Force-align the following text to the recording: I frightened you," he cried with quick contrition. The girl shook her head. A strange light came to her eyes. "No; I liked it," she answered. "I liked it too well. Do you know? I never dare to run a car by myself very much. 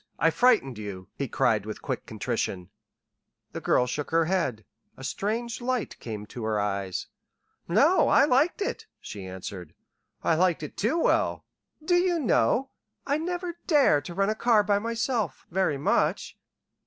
I 0.17 0.31
frightened 0.31 0.79
you," 0.79 1.09
he 1.13 1.27
cried 1.27 1.63
with 1.63 1.83
quick 1.83 2.07
contrition. 2.07 2.71
The 3.51 3.61
girl 3.61 3.85
shook 3.85 4.09
her 4.09 4.25
head. 4.25 4.65
A 4.97 5.03
strange 5.03 5.61
light 5.61 5.99
came 5.99 6.25
to 6.25 6.43
her 6.43 6.59
eyes. 6.59 7.05
"No; 7.67 8.07
I 8.07 8.25
liked 8.25 8.63
it," 8.63 8.87
she 8.99 9.27
answered. 9.27 9.75
"I 10.23 10.33
liked 10.33 10.63
it 10.63 10.75
too 10.75 10.99
well. 10.99 11.45
Do 11.85 11.97
you 11.97 12.17
know? 12.19 12.71
I 13.05 13.19
never 13.19 13.59
dare 13.67 14.01
to 14.01 14.15
run 14.15 14.31
a 14.31 14.33
car 14.33 14.63
by 14.63 14.79
myself 14.79 15.45
very 15.51 15.77
much. 15.77 16.35